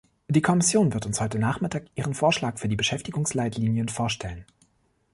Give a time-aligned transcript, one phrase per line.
[0.29, 4.47] Die Kommission wird uns heute Nachmittag ihren Vorschlag für die Beschäftigungsleitlinien vorstellen.